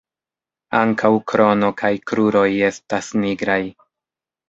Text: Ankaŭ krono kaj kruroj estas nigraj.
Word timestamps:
Ankaŭ 0.79 1.11
krono 1.33 1.71
kaj 1.83 1.93
kruroj 2.09 2.49
estas 2.73 3.15
nigraj. 3.23 3.63